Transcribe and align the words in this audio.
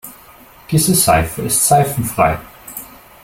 Diese 0.71 0.95
Seife 0.95 1.43
ist 1.43 1.67
seifenfrei. 1.67 2.39